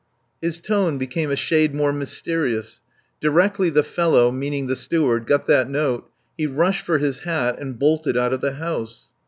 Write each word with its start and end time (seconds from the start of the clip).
His 0.41 0.59
tone 0.59 0.97
became 0.97 1.29
a 1.29 1.35
shade 1.35 1.75
more 1.75 1.93
mysterious. 1.93 2.81
Directly 3.19 3.69
the 3.69 3.83
fellow 3.83 4.31
(meaning 4.31 4.65
the 4.65 4.75
Steward) 4.75 5.27
got 5.27 5.45
that 5.45 5.69
note 5.69 6.09
he 6.35 6.47
rushed 6.47 6.83
for 6.87 6.97
his 6.97 7.19
hat 7.19 7.59
and 7.59 7.77
bolted 7.77 8.17
out 8.17 8.33
of 8.33 8.41
the 8.41 8.53
house. 8.53 9.09